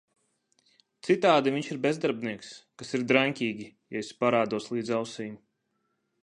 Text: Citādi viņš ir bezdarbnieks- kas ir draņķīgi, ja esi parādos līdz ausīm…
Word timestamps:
Citādi 1.07 1.53
viņš 1.57 1.69
ir 1.75 1.81
bezdarbnieks- 1.83 2.49
kas 2.83 2.97
ir 2.99 3.05
draņķīgi, 3.13 3.69
ja 3.97 4.03
esi 4.03 4.17
parādos 4.25 4.71
līdz 4.75 4.93
ausīm… 5.03 5.39